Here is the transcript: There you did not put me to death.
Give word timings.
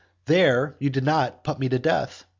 There 0.25 0.75
you 0.79 0.89
did 0.89 1.03
not 1.03 1.43
put 1.43 1.59
me 1.59 1.69
to 1.69 1.77
death. 1.77 2.25